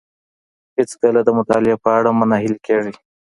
هیڅکله 0.77 1.19
د 1.23 1.29
مطالعې 1.37 1.75
په 1.83 1.89
اړه 1.97 2.09
مه 2.17 2.25
ناهیلي 2.31 2.59
کيږئ. 2.67 2.93